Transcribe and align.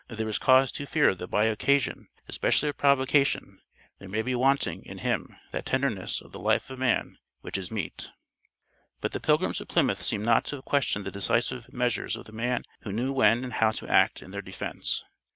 There 0.07 0.27
is 0.27 0.39
cause 0.39 0.71
to 0.71 0.87
fear 0.87 1.13
that 1.13 1.27
by 1.27 1.45
occasion, 1.45 2.07
especially 2.27 2.69
of 2.69 2.77
provocation, 2.77 3.61
there 3.99 4.09
may 4.09 4.23
be 4.23 4.33
wanting 4.33 4.83
(in 4.83 4.97
him) 4.97 5.35
that 5.51 5.67
tenderness 5.67 6.21
of 6.21 6.31
the 6.31 6.39
life 6.39 6.71
of 6.71 6.79
man 6.79 7.19
which 7.41 7.55
is 7.55 7.69
meet." 7.69 8.09
But 8.99 9.11
the 9.11 9.19
Pilgrims 9.19 9.61
of 9.61 9.67
Plymouth 9.67 10.01
seem 10.01 10.23
not 10.25 10.43
to 10.45 10.55
have 10.55 10.65
questioned 10.65 11.05
the 11.05 11.11
decisive 11.11 11.71
measures 11.71 12.15
of 12.15 12.25
the 12.25 12.31
man 12.31 12.63
who 12.79 12.91
knew 12.91 13.11
when 13.13 13.43
and 13.43 13.53
how 13.53 13.69
to 13.73 13.87
act 13.87 14.23
in 14.23 14.31
their 14.31 14.41
defence. 14.41 15.03